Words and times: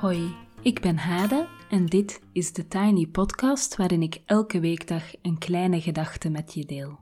Hoi, 0.00 0.34
ik 0.62 0.80
ben 0.80 0.96
Hade 0.96 1.48
en 1.70 1.86
dit 1.86 2.22
is 2.32 2.52
de 2.52 2.68
Tiny 2.68 3.06
Podcast 3.06 3.76
waarin 3.76 4.02
ik 4.02 4.20
elke 4.24 4.60
weekdag 4.60 5.02
een 5.22 5.38
kleine 5.38 5.80
gedachte 5.80 6.28
met 6.28 6.54
je 6.54 6.64
deel. 6.64 6.98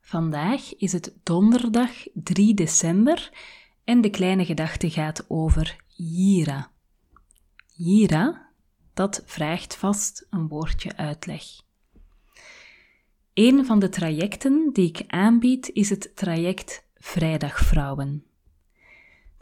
Vandaag 0.00 0.76
is 0.76 0.92
het 0.92 1.14
donderdag 1.22 1.90
3 2.14 2.54
december 2.54 3.30
en 3.84 4.00
de 4.00 4.10
kleine 4.10 4.44
gedachte 4.44 4.90
gaat 4.90 5.24
over 5.28 5.76
Jira. 5.86 6.70
Jira, 7.66 8.48
dat 8.94 9.22
vraagt 9.24 9.76
vast 9.76 10.26
een 10.30 10.48
woordje 10.48 10.96
uitleg. 10.96 11.44
Een 13.34 13.66
van 13.66 13.78
de 13.78 13.88
trajecten 13.88 14.70
die 14.72 14.88
ik 14.88 15.04
aanbied 15.06 15.70
is 15.72 15.90
het 15.90 16.12
traject 16.14 16.86
Vrijdagvrouwen. 16.94 18.24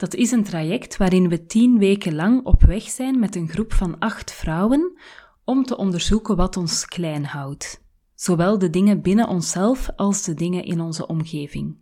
Dat 0.02 0.14
is 0.14 0.30
een 0.30 0.44
traject 0.44 0.96
waarin 0.96 1.28
we 1.28 1.46
tien 1.46 1.78
weken 1.78 2.14
lang 2.14 2.44
op 2.44 2.62
weg 2.62 2.82
zijn 2.82 3.18
met 3.18 3.36
een 3.36 3.48
groep 3.48 3.72
van 3.72 3.98
acht 3.98 4.32
vrouwen 4.32 4.98
om 5.44 5.64
te 5.64 5.76
onderzoeken 5.76 6.36
wat 6.36 6.56
ons 6.56 6.86
klein 6.86 7.24
houdt, 7.24 7.84
zowel 8.14 8.58
de 8.58 8.70
dingen 8.70 9.02
binnen 9.02 9.28
onszelf 9.28 9.90
als 9.96 10.22
de 10.22 10.34
dingen 10.34 10.64
in 10.64 10.80
onze 10.80 11.06
omgeving. 11.06 11.76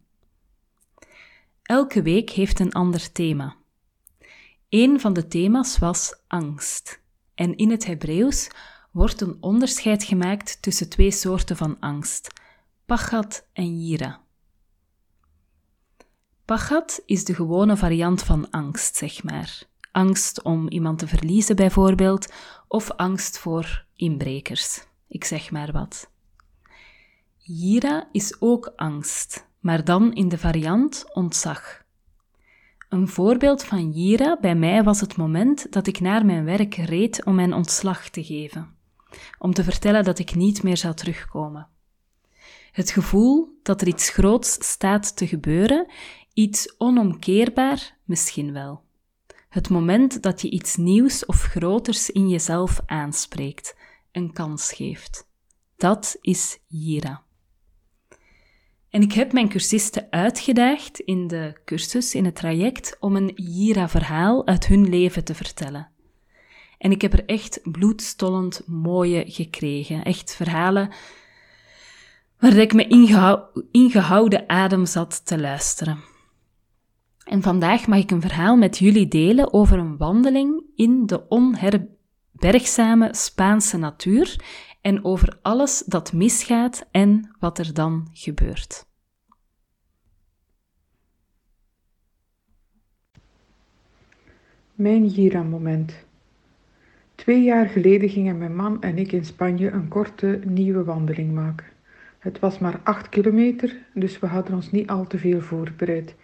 Elke 1.62 2.02
week 2.02 2.30
heeft 2.30 2.60
een 2.60 2.72
ander 2.72 3.12
thema. 3.12 3.56
Een 4.68 5.00
van 5.00 5.12
de 5.12 5.26
thema's 5.26 5.78
was 5.78 6.14
angst. 6.26 7.02
En 7.34 7.56
in 7.56 7.70
het 7.70 7.86
Hebreeuws 7.86 8.50
wordt 8.90 9.20
een 9.20 9.36
onderscheid 9.40 10.04
gemaakt 10.04 10.62
tussen 10.62 10.88
twee 10.88 11.10
soorten 11.10 11.56
van 11.56 11.76
angst: 11.78 12.32
pachat 12.86 13.48
en 13.52 13.80
jira. 13.86 14.20
Pachat 16.50 17.02
is 17.06 17.24
de 17.24 17.34
gewone 17.34 17.76
variant 17.76 18.22
van 18.22 18.50
angst, 18.50 18.96
zeg 18.96 19.22
maar. 19.22 19.62
Angst 19.92 20.42
om 20.42 20.68
iemand 20.68 20.98
te 20.98 21.06
verliezen, 21.06 21.56
bijvoorbeeld, 21.56 22.32
of 22.68 22.90
angst 22.90 23.38
voor 23.38 23.84
inbrekers. 23.96 24.86
Ik 25.08 25.24
zeg 25.24 25.50
maar 25.50 25.72
wat. 25.72 26.10
Jira 27.36 28.08
is 28.12 28.40
ook 28.40 28.72
angst, 28.76 29.46
maar 29.60 29.84
dan 29.84 30.14
in 30.14 30.28
de 30.28 30.38
variant 30.38 31.04
ontzag. 31.12 31.84
Een 32.88 33.08
voorbeeld 33.08 33.64
van 33.64 33.90
Jira 33.90 34.38
bij 34.40 34.54
mij 34.54 34.82
was 34.82 35.00
het 35.00 35.16
moment 35.16 35.72
dat 35.72 35.86
ik 35.86 36.00
naar 36.00 36.26
mijn 36.26 36.44
werk 36.44 36.74
reed 36.74 37.24
om 37.24 37.34
mijn 37.34 37.52
ontslag 37.52 38.08
te 38.08 38.24
geven, 38.24 38.74
om 39.38 39.54
te 39.54 39.64
vertellen 39.64 40.04
dat 40.04 40.18
ik 40.18 40.34
niet 40.34 40.62
meer 40.62 40.76
zou 40.76 40.94
terugkomen. 40.94 41.68
Het 42.72 42.90
gevoel 42.90 43.58
dat 43.62 43.80
er 43.80 43.88
iets 43.88 44.08
groots 44.08 44.68
staat 44.68 45.16
te 45.16 45.26
gebeuren, 45.26 45.86
iets 46.34 46.74
onomkeerbaar 46.78 47.96
misschien 48.04 48.52
wel. 48.52 48.82
Het 49.48 49.68
moment 49.68 50.22
dat 50.22 50.42
je 50.42 50.50
iets 50.50 50.76
nieuws 50.76 51.26
of 51.26 51.42
groters 51.42 52.10
in 52.10 52.28
jezelf 52.28 52.80
aanspreekt, 52.86 53.76
een 54.12 54.32
kans 54.32 54.72
geeft. 54.72 55.28
Dat 55.76 56.16
is 56.20 56.58
Jira. 56.66 57.22
En 58.90 59.02
ik 59.02 59.12
heb 59.12 59.32
mijn 59.32 59.48
cursisten 59.48 60.06
uitgedaagd 60.10 60.98
in 60.98 61.26
de 61.26 61.60
cursus, 61.64 62.14
in 62.14 62.24
het 62.24 62.34
traject, 62.34 62.96
om 63.00 63.16
een 63.16 63.32
Jira-verhaal 63.34 64.46
uit 64.46 64.66
hun 64.66 64.88
leven 64.88 65.24
te 65.24 65.34
vertellen. 65.34 65.88
En 66.78 66.90
ik 66.90 67.02
heb 67.02 67.12
er 67.12 67.24
echt 67.24 67.60
bloedstollend 67.62 68.62
mooie 68.66 69.24
gekregen. 69.26 70.04
Echt 70.04 70.34
verhalen 70.34 70.90
waar 72.38 72.56
ik 72.56 72.72
me 72.72 72.88
ingehouden 73.70 74.48
adem 74.48 74.86
zat 74.86 75.26
te 75.26 75.40
luisteren. 75.40 75.98
En 77.24 77.42
vandaag 77.42 77.86
mag 77.86 77.98
ik 77.98 78.10
een 78.10 78.20
verhaal 78.20 78.56
met 78.56 78.78
jullie 78.78 79.08
delen 79.08 79.52
over 79.52 79.78
een 79.78 79.96
wandeling 79.96 80.62
in 80.74 81.06
de 81.06 81.28
onherbergzame 81.28 83.08
Spaanse 83.14 83.78
natuur 83.78 84.44
en 84.80 85.04
over 85.04 85.38
alles 85.42 85.82
dat 85.86 86.12
misgaat 86.12 86.88
en 86.90 87.36
wat 87.38 87.58
er 87.58 87.74
dan 87.74 88.08
gebeurt. 88.12 88.88
Mijn 94.74 95.06
Jira-moment. 95.06 96.04
Twee 97.14 97.42
jaar 97.42 97.66
geleden 97.66 98.08
gingen 98.08 98.38
mijn 98.38 98.56
man 98.56 98.82
en 98.82 98.98
ik 98.98 99.12
in 99.12 99.24
Spanje 99.24 99.70
een 99.70 99.88
korte 99.88 100.40
nieuwe 100.44 100.84
wandeling 100.84 101.32
maken. 101.32 101.66
Het 102.18 102.38
was 102.38 102.58
maar 102.58 102.80
8 102.82 103.08
kilometer, 103.08 103.76
dus 103.94 104.18
we 104.18 104.26
hadden 104.26 104.54
ons 104.54 104.70
niet 104.70 104.88
al 104.88 105.06
te 105.06 105.18
veel 105.18 105.40
voorbereid. 105.40 106.14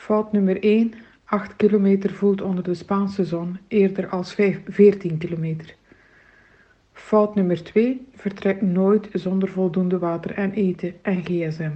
Fout 0.00 0.32
nummer 0.32 0.62
1. 0.62 0.94
8 1.24 1.56
kilometer 1.56 2.10
voelt 2.10 2.42
onder 2.42 2.64
de 2.64 2.74
Spaanse 2.74 3.24
zon 3.24 3.58
eerder 3.68 4.08
als 4.08 4.34
14 4.68 5.18
kilometer. 5.18 5.74
Fout 6.92 7.34
nummer 7.34 7.64
2. 7.64 8.06
Vertrek 8.14 8.62
nooit 8.62 9.08
zonder 9.12 9.48
voldoende 9.48 9.98
water 9.98 10.30
en 10.34 10.52
eten 10.52 10.94
en 11.02 11.24
gsm. 11.24 11.70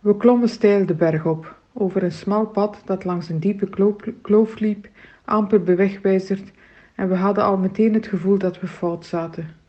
We 0.00 0.16
klommen 0.16 0.48
steil 0.48 0.86
de 0.86 0.94
berg 0.94 1.26
op, 1.26 1.58
over 1.72 2.02
een 2.02 2.12
smal 2.12 2.46
pad 2.46 2.82
dat 2.84 3.04
langs 3.04 3.28
een 3.28 3.40
diepe 3.40 3.94
kloof 4.22 4.58
liep, 4.58 4.88
amper 5.24 5.62
bewegwijzerd, 5.62 6.52
en 6.94 7.08
we 7.08 7.14
hadden 7.14 7.44
al 7.44 7.56
meteen 7.56 7.94
het 7.94 8.06
gevoel 8.06 8.38
dat 8.38 8.60
we 8.60 8.66
fout 8.66 9.06
zaten. 9.06 9.63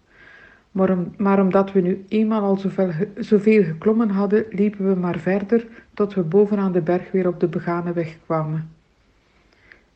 Maar, 0.76 0.98
maar 1.18 1.40
omdat 1.40 1.72
we 1.72 1.82
nu 1.82 2.06
eenmaal 2.08 2.42
al 2.42 2.58
zoveel, 2.58 2.92
zoveel 3.18 3.64
geklommen 3.64 4.10
hadden, 4.10 4.46
liepen 4.50 4.88
we 4.88 4.96
maar 5.00 5.20
verder 5.20 5.68
tot 5.94 6.14
we 6.14 6.22
bovenaan 6.22 6.72
de 6.72 6.82
berg 6.82 7.12
weer 7.12 7.28
op 7.28 7.40
de 7.40 7.48
begane 7.48 7.94
weg 7.94 8.18
kwamen. 8.26 8.70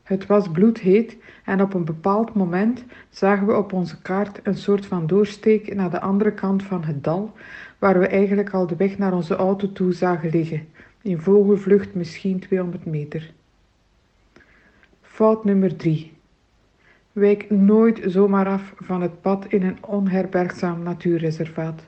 Het 0.03 0.25
was 0.25 0.51
bloedheet 0.51 1.17
en 1.45 1.61
op 1.61 1.73
een 1.73 1.85
bepaald 1.85 2.33
moment 2.33 2.83
zagen 3.09 3.47
we 3.47 3.55
op 3.55 3.73
onze 3.73 4.01
kaart 4.01 4.39
een 4.43 4.57
soort 4.57 4.85
van 4.85 5.07
doorsteek 5.07 5.75
naar 5.75 5.89
de 5.89 5.99
andere 5.99 6.33
kant 6.33 6.63
van 6.63 6.83
het 6.83 7.03
dal, 7.03 7.33
waar 7.79 7.99
we 7.99 8.07
eigenlijk 8.07 8.53
al 8.53 8.67
de 8.67 8.75
weg 8.75 8.97
naar 8.97 9.13
onze 9.13 9.35
auto 9.35 9.71
toe 9.71 9.93
zagen 9.93 10.29
liggen, 10.29 10.67
in 11.01 11.19
vogelvlucht 11.21 11.93
misschien 11.93 12.39
200 12.39 12.85
meter. 12.85 13.31
Fout 15.01 15.45
nummer 15.45 15.75
3. 15.75 16.17
Wijk 17.11 17.49
nooit 17.49 18.01
zomaar 18.05 18.47
af 18.47 18.73
van 18.77 19.01
het 19.01 19.21
pad 19.21 19.45
in 19.47 19.63
een 19.63 19.77
onherbergzaam 19.85 20.83
natuurreservaat. 20.83 21.87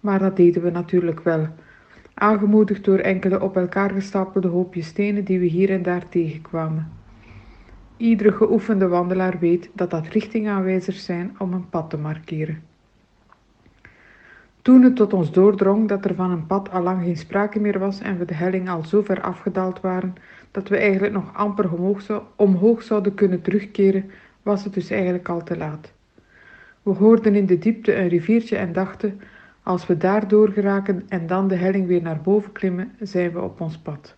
Maar 0.00 0.18
dat 0.18 0.36
deden 0.36 0.62
we 0.62 0.70
natuurlijk 0.70 1.20
wel, 1.20 1.48
aangemoedigd 2.14 2.84
door 2.84 2.98
enkele 2.98 3.40
op 3.40 3.56
elkaar 3.56 3.90
gestapelde 3.90 4.48
hoopjes 4.48 4.86
stenen 4.86 5.24
die 5.24 5.38
we 5.38 5.46
hier 5.46 5.70
en 5.70 5.82
daar 5.82 6.08
tegenkwamen. 6.08 6.92
Iedere 7.96 8.32
geoefende 8.32 8.88
wandelaar 8.88 9.38
weet 9.38 9.70
dat 9.74 9.90
dat 9.90 10.06
richtingaanwijzers 10.06 11.04
zijn 11.04 11.34
om 11.38 11.52
een 11.52 11.68
pad 11.68 11.90
te 11.90 11.98
markeren. 11.98 12.62
Toen 14.62 14.82
het 14.82 14.96
tot 14.96 15.12
ons 15.12 15.32
doordrong 15.32 15.88
dat 15.88 16.04
er 16.04 16.14
van 16.14 16.30
een 16.30 16.46
pad 16.46 16.70
al 16.70 16.82
lang 16.82 17.02
geen 17.02 17.16
sprake 17.16 17.60
meer 17.60 17.78
was 17.78 18.00
en 18.00 18.18
we 18.18 18.24
de 18.24 18.34
helling 18.34 18.68
al 18.70 18.84
zo 18.84 19.02
ver 19.02 19.20
afgedaald 19.20 19.80
waren 19.80 20.14
dat 20.50 20.68
we 20.68 20.76
eigenlijk 20.76 21.12
nog 21.12 21.34
amper 21.34 21.72
omhoog, 21.72 22.00
zou, 22.00 22.22
omhoog 22.36 22.82
zouden 22.82 23.14
kunnen 23.14 23.42
terugkeren, 23.42 24.10
was 24.42 24.64
het 24.64 24.74
dus 24.74 24.90
eigenlijk 24.90 25.28
al 25.28 25.42
te 25.42 25.56
laat. 25.56 25.92
We 26.82 26.90
hoorden 26.90 27.34
in 27.34 27.46
de 27.46 27.58
diepte 27.58 27.96
een 27.96 28.08
riviertje 28.08 28.56
en 28.56 28.72
dachten: 28.72 29.20
als 29.62 29.86
we 29.86 29.96
daar 29.96 30.28
door 30.28 30.48
geraken 30.48 31.04
en 31.08 31.26
dan 31.26 31.48
de 31.48 31.54
helling 31.54 31.86
weer 31.86 32.02
naar 32.02 32.20
boven 32.20 32.52
klimmen, 32.52 32.92
zijn 33.00 33.32
we 33.32 33.40
op 33.40 33.60
ons 33.60 33.78
pad. 33.78 34.14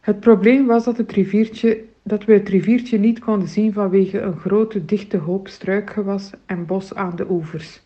Het 0.00 0.20
probleem 0.20 0.66
was 0.66 0.84
dat, 0.84 0.96
het 0.96 1.12
riviertje, 1.12 1.84
dat 2.02 2.24
we 2.24 2.32
het 2.32 2.48
riviertje 2.48 2.98
niet 2.98 3.18
konden 3.18 3.48
zien 3.48 3.72
vanwege 3.72 4.20
een 4.20 4.38
grote 4.38 4.84
dichte 4.84 5.16
hoop 5.16 5.48
struikgewas 5.48 6.30
en 6.46 6.66
bos 6.66 6.94
aan 6.94 7.16
de 7.16 7.30
oevers. 7.30 7.82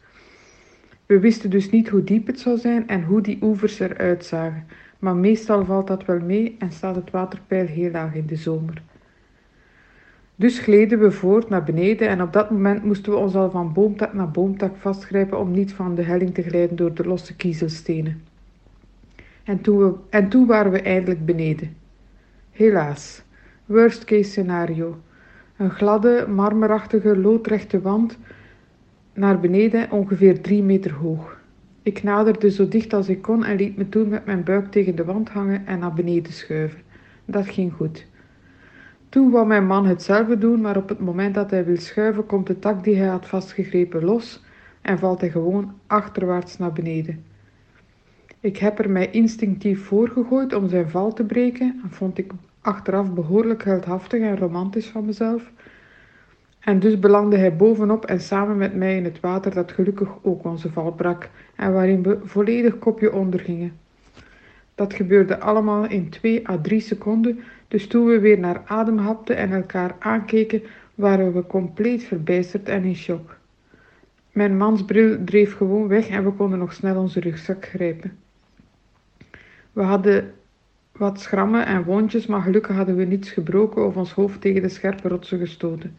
We 1.06 1.20
wisten 1.20 1.50
dus 1.50 1.70
niet 1.70 1.88
hoe 1.88 2.04
diep 2.04 2.26
het 2.26 2.40
zou 2.40 2.58
zijn 2.58 2.88
en 2.88 3.04
hoe 3.04 3.20
die 3.20 3.38
oevers 3.42 3.78
eruit 3.78 4.24
zagen, 4.24 4.66
maar 4.98 5.16
meestal 5.16 5.64
valt 5.64 5.86
dat 5.86 6.04
wel 6.04 6.20
mee 6.20 6.56
en 6.58 6.72
staat 6.72 6.94
het 6.94 7.10
waterpeil 7.10 7.66
heel 7.66 7.90
laag 7.90 8.14
in 8.14 8.26
de 8.26 8.36
zomer. 8.36 8.82
Dus 10.42 10.58
gleden 10.58 10.98
we 10.98 11.10
voort 11.10 11.48
naar 11.48 11.64
beneden 11.64 12.08
en 12.08 12.22
op 12.22 12.32
dat 12.32 12.50
moment 12.50 12.84
moesten 12.84 13.12
we 13.12 13.18
ons 13.18 13.34
al 13.34 13.50
van 13.50 13.72
boomtak 13.72 14.12
naar 14.12 14.30
boomtak 14.30 14.76
vastgrijpen 14.76 15.38
om 15.38 15.50
niet 15.50 15.72
van 15.72 15.94
de 15.94 16.02
helling 16.02 16.34
te 16.34 16.42
glijden 16.42 16.76
door 16.76 16.94
de 16.94 17.04
losse 17.04 17.36
kiezelstenen. 17.36 18.22
En 19.44 19.60
toen, 19.60 19.78
we, 19.78 19.94
en 20.10 20.28
toen 20.28 20.46
waren 20.46 20.72
we 20.72 20.80
eindelijk 20.80 21.24
beneden. 21.24 21.76
Helaas, 22.50 23.22
worst 23.64 24.04
case 24.04 24.30
scenario. 24.30 24.98
Een 25.56 25.70
gladde, 25.70 26.26
marmerachtige, 26.28 27.16
loodrechte 27.16 27.80
wand 27.80 28.18
naar 29.14 29.40
beneden, 29.40 29.90
ongeveer 29.90 30.40
drie 30.40 30.62
meter 30.62 30.92
hoog. 30.92 31.40
Ik 31.82 32.02
naderde 32.02 32.50
zo 32.50 32.68
dicht 32.68 32.92
als 32.92 33.08
ik 33.08 33.22
kon 33.22 33.44
en 33.44 33.56
liet 33.56 33.76
me 33.76 33.88
toen 33.88 34.08
met 34.08 34.26
mijn 34.26 34.44
buik 34.44 34.70
tegen 34.70 34.96
de 34.96 35.04
wand 35.04 35.28
hangen 35.28 35.66
en 35.66 35.78
naar 35.78 35.94
beneden 35.94 36.32
schuiven. 36.32 36.80
Dat 37.24 37.46
ging 37.46 37.72
goed. 37.72 38.06
Toen 39.12 39.30
wou 39.30 39.46
mijn 39.46 39.66
man 39.66 39.86
hetzelfde 39.86 40.38
doen, 40.38 40.60
maar 40.60 40.76
op 40.76 40.88
het 40.88 41.00
moment 41.00 41.34
dat 41.34 41.50
hij 41.50 41.64
wil 41.64 41.76
schuiven, 41.76 42.26
komt 42.26 42.46
de 42.46 42.58
tak 42.58 42.84
die 42.84 42.96
hij 42.96 43.06
had 43.06 43.26
vastgegrepen 43.26 44.04
los 44.04 44.44
en 44.82 44.98
valt 44.98 45.20
hij 45.20 45.30
gewoon 45.30 45.72
achterwaarts 45.86 46.58
naar 46.58 46.72
beneden. 46.72 47.24
Ik 48.40 48.56
heb 48.56 48.78
er 48.78 48.90
mij 48.90 49.10
instinctief 49.10 49.84
voor 49.84 50.08
gegooid 50.08 50.54
om 50.54 50.68
zijn 50.68 50.90
val 50.90 51.12
te 51.12 51.24
breken, 51.24 51.80
vond 51.88 52.18
ik, 52.18 52.32
achteraf 52.60 53.12
behoorlijk 53.12 53.64
heldhaftig 53.64 54.20
en 54.20 54.38
romantisch 54.38 54.88
van 54.88 55.04
mezelf. 55.04 55.50
En 56.60 56.78
dus 56.78 56.98
belandde 56.98 57.36
hij 57.36 57.56
bovenop 57.56 58.04
en 58.04 58.20
samen 58.20 58.56
met 58.56 58.74
mij 58.74 58.96
in 58.96 59.04
het 59.04 59.20
water 59.20 59.54
dat 59.54 59.72
gelukkig 59.72 60.08
ook 60.22 60.44
onze 60.44 60.72
val 60.72 60.92
brak 60.92 61.30
en 61.56 61.72
waarin 61.72 62.02
we 62.02 62.18
volledig 62.24 62.78
kopje 62.78 63.12
ondergingen. 63.12 63.72
Dat 64.74 64.94
gebeurde 64.94 65.40
allemaal 65.40 65.84
in 65.84 66.08
2 66.08 66.48
à 66.48 66.58
3 66.62 66.80
seconden, 66.80 67.38
dus 67.72 67.86
toen 67.86 68.06
we 68.06 68.18
weer 68.18 68.38
naar 68.38 68.62
adem 68.66 68.98
hapten 68.98 69.36
en 69.36 69.52
elkaar 69.52 69.96
aankeken, 69.98 70.62
waren 70.94 71.32
we 71.32 71.46
compleet 71.46 72.04
verbijsterd 72.04 72.68
en 72.68 72.84
in 72.84 72.96
shock. 72.96 73.36
Mijn 74.32 74.56
mansbril 74.56 75.24
dreef 75.24 75.56
gewoon 75.56 75.88
weg 75.88 76.08
en 76.08 76.24
we 76.24 76.30
konden 76.30 76.58
nog 76.58 76.72
snel 76.72 77.00
onze 77.00 77.20
rugzak 77.20 77.64
grijpen. 77.64 78.18
We 79.72 79.82
hadden 79.82 80.32
wat 80.92 81.20
schrammen 81.20 81.66
en 81.66 81.84
wondjes, 81.84 82.26
maar 82.26 82.42
gelukkig 82.42 82.76
hadden 82.76 82.96
we 82.96 83.04
niets 83.04 83.30
gebroken 83.30 83.86
of 83.86 83.96
ons 83.96 84.12
hoofd 84.12 84.40
tegen 84.40 84.62
de 84.62 84.68
scherpe 84.68 85.08
rotsen 85.08 85.38
gestoten. 85.38 85.96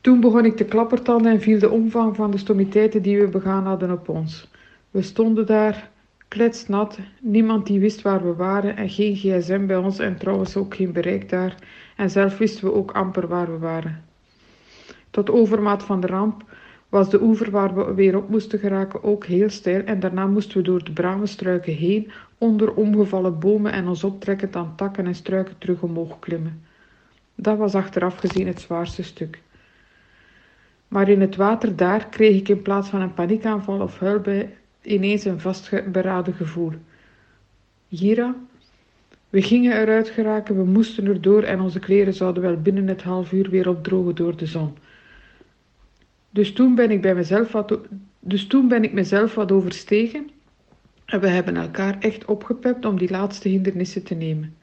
Toen 0.00 0.20
begon 0.20 0.44
ik 0.44 0.56
te 0.56 0.64
klappertanden 0.64 1.32
en 1.32 1.40
viel 1.40 1.58
de 1.58 1.70
omvang 1.70 2.16
van 2.16 2.30
de 2.30 2.38
stommiteiten 2.38 3.02
die 3.02 3.20
we 3.20 3.28
begaan 3.28 3.66
hadden 3.66 3.90
op 3.90 4.08
ons. 4.08 4.50
We 4.90 5.02
stonden 5.02 5.46
daar, 5.46 5.90
kletsnat, 6.34 6.98
niemand 7.20 7.66
die 7.66 7.80
wist 7.80 8.02
waar 8.02 8.24
we 8.24 8.34
waren 8.34 8.76
en 8.76 8.88
geen 8.90 9.16
gsm 9.16 9.66
bij 9.66 9.76
ons 9.76 9.98
en 9.98 10.16
trouwens 10.18 10.56
ook 10.56 10.74
geen 10.74 10.92
bereik 10.92 11.28
daar 11.28 11.54
en 11.96 12.10
zelf 12.10 12.38
wisten 12.38 12.64
we 12.64 12.72
ook 12.72 12.90
amper 12.90 13.28
waar 13.28 13.52
we 13.52 13.58
waren. 13.58 14.04
Tot 15.10 15.30
overmaat 15.30 15.82
van 15.82 16.00
de 16.00 16.06
ramp 16.06 16.44
was 16.88 17.10
de 17.10 17.22
oever 17.22 17.50
waar 17.50 17.74
we 17.74 17.94
weer 17.94 18.16
op 18.16 18.28
moesten 18.28 18.58
geraken 18.58 19.02
ook 19.02 19.26
heel 19.26 19.50
steil 19.50 19.80
en 19.84 20.00
daarna 20.00 20.26
moesten 20.26 20.56
we 20.56 20.62
door 20.62 20.84
de 20.84 20.92
bramenstruiken 20.92 21.74
heen, 21.74 22.10
onder 22.38 22.74
omgevallen 22.74 23.38
bomen 23.38 23.72
en 23.72 23.88
ons 23.88 24.04
optrekkend 24.04 24.56
aan 24.56 24.76
takken 24.76 25.06
en 25.06 25.14
struiken 25.14 25.58
terug 25.58 25.82
omhoog 25.82 26.18
klimmen. 26.18 26.62
Dat 27.34 27.58
was 27.58 27.74
achteraf 27.74 28.16
gezien 28.16 28.46
het 28.46 28.60
zwaarste 28.60 29.02
stuk. 29.02 29.42
Maar 30.88 31.08
in 31.08 31.20
het 31.20 31.36
water 31.36 31.76
daar 31.76 32.06
kreeg 32.06 32.36
ik 32.36 32.48
in 32.48 32.62
plaats 32.62 32.88
van 32.88 33.00
een 33.00 33.14
paniekaanval 33.14 33.80
of 33.80 33.98
huilbui 33.98 34.48
ineens 34.84 35.24
een 35.24 35.40
vastberaden 35.40 36.34
gevoel. 36.34 36.72
Gira, 37.90 38.34
we 39.30 39.42
gingen 39.42 39.80
eruit 39.80 40.08
geraken, 40.08 40.56
we 40.56 40.64
moesten 40.64 41.06
erdoor 41.06 41.42
en 41.42 41.60
onze 41.60 41.78
kleren 41.78 42.14
zouden 42.14 42.42
wel 42.42 42.60
binnen 42.60 42.86
het 42.88 43.02
half 43.02 43.32
uur 43.32 43.50
weer 43.50 43.68
opdrogen 43.68 44.14
door 44.14 44.36
de 44.36 44.46
zon. 44.46 44.76
Dus 46.30 46.52
toen 46.52 46.74
ben 46.74 46.90
ik, 46.90 47.02
bij 47.02 47.14
mezelf 47.14 47.52
wat, 47.52 47.78
dus 48.20 48.46
toen 48.46 48.68
ben 48.68 48.84
ik 48.84 48.92
mezelf 48.92 49.34
wat 49.34 49.52
overstegen 49.52 50.30
en 51.04 51.20
we 51.20 51.28
hebben 51.28 51.56
elkaar 51.56 51.96
echt 51.98 52.24
opgepept 52.24 52.84
om 52.84 52.98
die 52.98 53.10
laatste 53.10 53.48
hindernissen 53.48 54.02
te 54.02 54.14
nemen. 54.14 54.54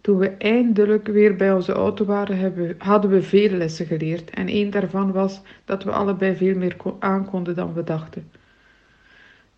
Toen 0.00 0.18
we 0.18 0.28
eindelijk 0.28 1.06
weer 1.06 1.36
bij 1.36 1.52
onze 1.52 1.72
auto 1.72 2.04
waren, 2.04 2.38
hebben, 2.38 2.74
hadden 2.78 3.10
we 3.10 3.22
veel 3.22 3.50
lessen 3.50 3.86
geleerd 3.86 4.30
en 4.30 4.48
een 4.48 4.70
daarvan 4.70 5.12
was 5.12 5.40
dat 5.64 5.84
we 5.84 5.90
allebei 5.90 6.36
veel 6.36 6.56
meer 6.56 6.76
aankonden 6.98 7.54
dan 7.54 7.72
we 7.72 7.84
dachten. 7.84 8.30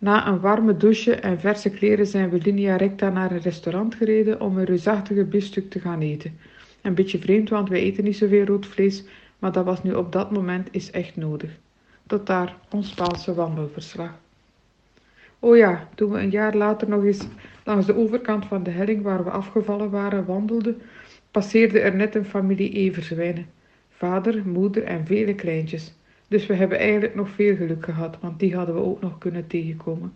Na 0.02 0.26
een 0.26 0.40
warme 0.40 0.76
douche 0.76 1.14
en 1.14 1.40
verse 1.40 1.70
kleren 1.70 2.06
zijn 2.06 2.30
we 2.30 2.38
linea 2.38 2.76
recta 2.76 3.10
naar 3.10 3.30
een 3.30 3.40
restaurant 3.40 3.94
gereden 3.94 4.40
om 4.40 4.58
een 4.58 4.64
reusachtige 4.64 5.24
biefstuk 5.24 5.70
te 5.70 5.80
gaan 5.80 6.00
eten. 6.00 6.38
Een 6.80 6.94
beetje 6.94 7.18
vreemd, 7.18 7.48
want 7.48 7.68
wij 7.68 7.80
eten 7.80 8.04
niet 8.04 8.16
zoveel 8.16 8.44
rood 8.44 8.66
vlees, 8.66 9.04
maar 9.38 9.52
dat 9.52 9.64
was 9.64 9.82
nu 9.82 9.94
op 9.94 10.12
dat 10.12 10.30
moment 10.30 10.68
is 10.70 10.90
echt 10.90 11.16
nodig. 11.16 11.50
Tot 12.06 12.26
daar 12.26 12.56
ons 12.70 12.88
Spaanse 12.88 13.34
wandelverslag. 13.34 14.18
Oh 15.38 15.56
ja, 15.56 15.88
toen 15.94 16.10
we 16.10 16.18
een 16.18 16.30
jaar 16.30 16.56
later 16.56 16.88
nog 16.88 17.04
eens 17.04 17.26
langs 17.64 17.86
de 17.86 17.96
overkant 17.96 18.46
van 18.46 18.62
de 18.62 18.70
helling 18.70 19.02
waar 19.02 19.24
we 19.24 19.30
afgevallen 19.30 19.90
waren 19.90 20.26
wandelden, 20.26 20.82
passeerde 21.30 21.80
er 21.80 21.94
net 21.96 22.14
een 22.14 22.24
familie 22.24 22.72
everzwijnen. 22.72 23.46
Vader, 23.88 24.42
moeder 24.46 24.82
en 24.82 25.06
vele 25.06 25.34
kleintjes. 25.34 25.94
Dus 26.32 26.46
we 26.46 26.54
hebben 26.54 26.78
eigenlijk 26.78 27.14
nog 27.14 27.28
veel 27.28 27.56
geluk 27.56 27.84
gehad, 27.84 28.16
want 28.20 28.38
die 28.38 28.56
hadden 28.56 28.74
we 28.74 28.80
ook 28.80 29.00
nog 29.00 29.18
kunnen 29.18 29.46
tegenkomen. 29.46 30.12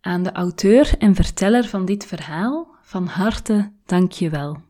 Aan 0.00 0.22
de 0.22 0.32
auteur 0.32 0.94
en 0.98 1.14
verteller 1.14 1.64
van 1.64 1.84
dit 1.84 2.06
verhaal 2.06 2.74
van 2.82 3.06
harte 3.06 3.72
dank 3.84 4.12
je 4.12 4.30
wel. 4.30 4.62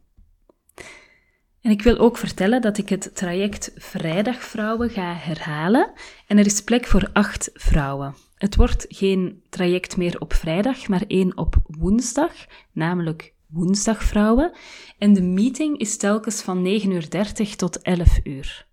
En 1.61 1.71
ik 1.71 1.83
wil 1.83 1.99
ook 1.99 2.17
vertellen 2.17 2.61
dat 2.61 2.79
ik 2.79 2.89
het 2.89 3.17
traject 3.17 3.73
Vrijdagvrouwen 3.75 4.91
ga 4.91 5.15
herhalen 5.15 5.93
en 6.27 6.39
er 6.39 6.47
is 6.47 6.65
plek 6.65 6.87
voor 6.87 7.11
acht 7.13 7.51
vrouwen. 7.53 8.15
Het 8.35 8.57
wordt 8.57 8.87
geen 8.89 9.43
traject 9.49 9.97
meer 9.97 10.21
op 10.21 10.33
vrijdag, 10.33 10.89
maar 10.89 11.05
één 11.07 11.37
op 11.37 11.57
woensdag, 11.67 12.33
namelijk 12.73 13.35
woensdagvrouwen. 13.47 14.53
En 14.99 15.13
de 15.13 15.23
meeting 15.23 15.79
is 15.79 15.97
telkens 15.97 16.43
van 16.43 16.81
9.30 16.83 16.89
uur 16.89 17.57
tot 17.57 17.83
11 17.83 18.21
uur. 18.25 18.69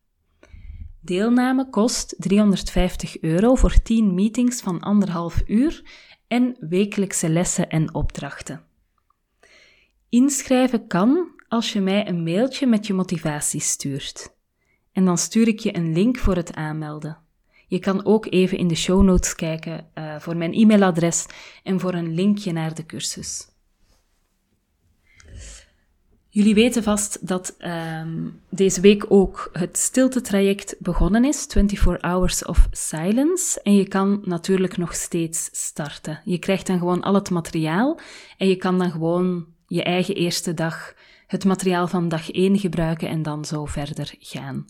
Deelname 1.02 1.70
kost 1.70 2.16
350 2.18 3.22
euro 3.22 3.56
voor 3.56 3.82
10 3.82 4.14
meetings 4.14 4.62
van 4.62 4.80
anderhalf 4.80 5.44
uur 5.46 5.84
en 6.28 6.56
wekelijkse 6.60 7.30
lessen 7.30 7.70
en 7.70 7.94
opdrachten. 7.94 8.64
Inschrijven 10.10 10.88
kan 10.88 11.28
als 11.48 11.74
je 11.74 11.82
mij 11.82 12.08
een 12.08 12.24
mailtje 12.24 12.68
met 12.68 12.88
je 12.88 12.94
motivatie 12.94 13.62
stuurt. 13.62 14.36
En 14.92 15.06
dan 15.06 15.18
stuur 15.18 15.48
ik 15.48 15.60
je 15.60 15.76
een 15.76 15.94
link 15.94 16.18
voor 16.18 16.36
het 16.36 16.54
aanmelden. 16.54 17.18
Je 17.68 17.80
kan 17.80 18.06
ook 18.06 18.26
even 18.32 18.58
in 18.58 18.68
de 18.68 18.76
show 18.76 19.04
notes 19.04 19.36
kijken 19.36 19.90
uh, 19.96 20.20
voor 20.20 20.38
mijn 20.38 20.54
e-mailadres 20.54 21.26
en 21.64 21.80
voor 21.80 21.94
een 21.94 22.14
linkje 22.14 22.52
naar 22.52 22.74
de 22.74 22.86
cursus. 22.86 23.48
Jullie 26.38 26.54
weten 26.54 26.84
vast 26.84 27.28
dat 27.28 27.56
um, 27.60 28.42
deze 28.50 28.82
week 28.82 29.06
ook 29.10 29.50
het 29.54 29.78
stilte-traject 29.78 30.76
begonnen 30.80 31.26
is, 31.26 31.46
24 31.50 32.02
Hours 32.02 32.46
of 32.46 32.68
Silence. 32.72 33.62
En 33.62 33.76
je 33.76 33.88
kan 33.88 34.22
natuurlijk 34.24 34.78
nog 34.78 34.96
steeds 34.96 35.50
starten. 35.52 36.22
Je 36.24 36.38
krijgt 36.38 36.68
dan 36.68 36.78
gewoon 36.78 37.02
al 37.02 37.14
het 37.14 37.30
materiaal 37.30 38.00
en 38.38 38.48
je 38.48 38.56
kan 38.56 38.78
dan 38.78 38.92
gewoon 38.92 39.46
je 39.68 39.84
eigen 39.84 40.16
eerste 40.16 40.54
dag 40.54 40.94
het 41.28 41.46
materiaal 41.46 41.88
van 41.88 42.10
dag 42.10 42.32
1 42.32 42.60
gebruiken 42.60 43.10
en 43.10 43.24
dan 43.24 43.46
zo 43.46 43.66
verder 43.66 44.16
gaan. 44.20 44.66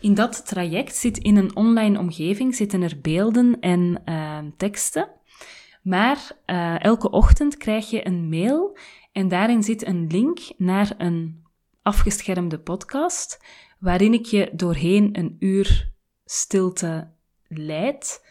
In 0.00 0.14
dat 0.14 0.46
traject 0.46 0.96
zit 0.96 1.18
in 1.18 1.36
een 1.36 1.56
online 1.56 1.98
omgeving 1.98 2.54
zitten 2.54 2.82
er 2.82 2.98
beelden 3.02 3.56
en 3.60 4.02
uh, 4.04 4.38
teksten. 4.56 5.08
Maar 5.82 6.30
uh, 6.46 6.84
elke 6.84 7.10
ochtend 7.10 7.56
krijg 7.56 7.90
je 7.90 8.06
een 8.06 8.28
mail 8.28 8.76
en 9.14 9.28
daarin 9.28 9.62
zit 9.62 9.86
een 9.86 10.06
link 10.06 10.38
naar 10.56 10.94
een 10.98 11.44
afgeschermde 11.82 12.58
podcast, 12.58 13.44
waarin 13.78 14.12
ik 14.12 14.24
je 14.24 14.50
doorheen 14.52 15.18
een 15.18 15.36
uur 15.38 15.92
stilte 16.24 17.10
leid, 17.48 18.26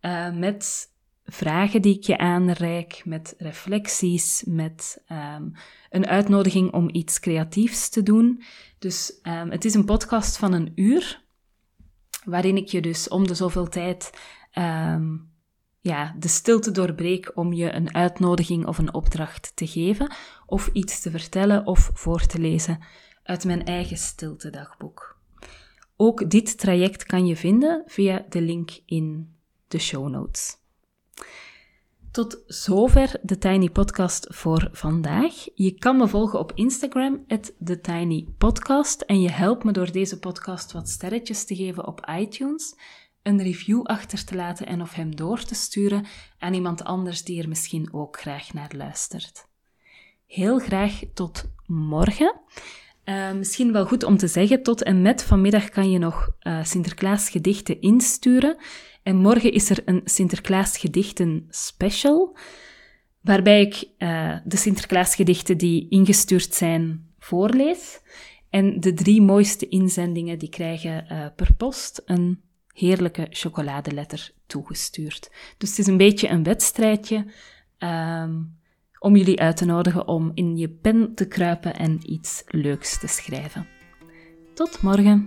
uh, 0.00 0.32
met 0.32 0.92
vragen 1.24 1.82
die 1.82 1.96
ik 1.96 2.04
je 2.04 2.18
aanreik, 2.18 3.02
met 3.04 3.34
reflecties, 3.38 4.42
met 4.46 5.04
um, 5.08 5.52
een 5.90 6.06
uitnodiging 6.06 6.72
om 6.72 6.88
iets 6.92 7.20
creatiefs 7.20 7.88
te 7.88 8.02
doen. 8.02 8.42
Dus 8.78 9.18
um, 9.22 9.50
het 9.50 9.64
is 9.64 9.74
een 9.74 9.84
podcast 9.84 10.36
van 10.36 10.52
een 10.52 10.72
uur, 10.74 11.24
waarin 12.24 12.56
ik 12.56 12.68
je 12.68 12.80
dus 12.80 13.08
om 13.08 13.26
de 13.26 13.34
zoveel 13.34 13.68
tijd 13.68 14.10
um, 14.52 15.34
ja, 15.86 16.14
de 16.18 16.28
stilte 16.28 16.70
doorbreek 16.70 17.32
om 17.34 17.52
je 17.52 17.72
een 17.72 17.94
uitnodiging 17.94 18.66
of 18.66 18.78
een 18.78 18.94
opdracht 18.94 19.52
te 19.54 19.66
geven, 19.66 20.14
of 20.46 20.70
iets 20.72 21.00
te 21.00 21.10
vertellen 21.10 21.66
of 21.66 21.90
voor 21.94 22.26
te 22.26 22.38
lezen 22.38 22.78
uit 23.22 23.44
mijn 23.44 23.64
eigen 23.64 23.96
stiltedagboek. 23.96 25.18
Ook 25.96 26.30
dit 26.30 26.58
traject 26.58 27.04
kan 27.04 27.26
je 27.26 27.36
vinden 27.36 27.82
via 27.86 28.24
de 28.28 28.40
link 28.40 28.70
in 28.86 29.34
de 29.68 29.78
show 29.78 30.08
notes. 30.08 30.56
Tot 32.10 32.42
zover 32.46 33.18
de 33.22 33.38
Tiny 33.38 33.70
Podcast 33.70 34.26
voor 34.30 34.68
vandaag. 34.72 35.34
Je 35.54 35.72
kan 35.72 35.96
me 35.96 36.08
volgen 36.08 36.38
op 36.38 36.52
Instagram, 36.54 37.24
TheTinyPodcast. 37.64 39.00
En 39.00 39.20
je 39.20 39.30
helpt 39.30 39.64
me 39.64 39.72
door 39.72 39.92
deze 39.92 40.18
podcast 40.18 40.72
wat 40.72 40.88
sterretjes 40.88 41.44
te 41.44 41.54
geven 41.54 41.86
op 41.86 42.08
iTunes, 42.18 42.74
een 43.26 43.42
review 43.42 43.82
achter 43.82 44.24
te 44.24 44.34
laten 44.34 44.66
en 44.66 44.80
of 44.80 44.94
hem 44.94 45.16
door 45.16 45.44
te 45.44 45.54
sturen 45.54 46.06
aan 46.38 46.54
iemand 46.54 46.84
anders 46.84 47.24
die 47.24 47.42
er 47.42 47.48
misschien 47.48 47.92
ook 47.92 48.20
graag 48.20 48.52
naar 48.52 48.72
luistert. 48.76 49.46
Heel 50.26 50.58
graag 50.58 51.00
tot 51.14 51.50
morgen. 51.66 52.40
Uh, 53.04 53.32
misschien 53.32 53.72
wel 53.72 53.86
goed 53.86 54.02
om 54.02 54.16
te 54.16 54.26
zeggen, 54.26 54.62
tot 54.62 54.82
en 54.82 55.02
met 55.02 55.22
vanmiddag 55.22 55.68
kan 55.68 55.90
je 55.90 55.98
nog 55.98 56.30
uh, 56.42 56.64
Sinterklaas 56.64 57.30
gedichten 57.30 57.80
insturen. 57.80 58.56
En 59.02 59.16
morgen 59.16 59.52
is 59.52 59.70
er 59.70 59.82
een 59.84 60.00
Sinterklaas 60.04 60.78
gedichten 60.78 61.46
special, 61.48 62.36
waarbij 63.20 63.60
ik 63.60 63.74
uh, 63.98 64.36
de 64.44 64.56
Sinterklaas 64.56 65.14
gedichten 65.14 65.58
die 65.58 65.88
ingestuurd 65.88 66.54
zijn 66.54 67.14
voorlees. 67.18 68.00
En 68.50 68.80
de 68.80 68.94
drie 68.94 69.22
mooiste 69.22 69.68
inzendingen 69.68 70.38
die 70.38 70.48
krijgen 70.48 71.32
per 71.36 71.54
post 71.54 72.02
een 72.04 72.44
heerlijke 72.76 73.26
chocoladeletter 73.30 74.30
toegestuurd. 74.46 75.30
Dus 75.58 75.68
het 75.70 75.78
is 75.78 75.86
een 75.86 75.96
beetje 75.96 76.28
een 76.28 76.42
wedstrijdje. 76.42 77.26
Um, 77.78 78.58
om 78.98 79.16
jullie 79.16 79.40
uit 79.40 79.56
te 79.56 79.64
nodigen 79.64 80.08
om 80.08 80.30
in 80.34 80.56
je 80.56 80.68
pen 80.68 81.14
te 81.14 81.28
kruipen 81.28 81.74
en 81.74 82.12
iets 82.12 82.42
leuks 82.46 83.00
te 83.00 83.06
schrijven. 83.06 83.66
Tot 84.54 84.82
morgen! 84.82 85.26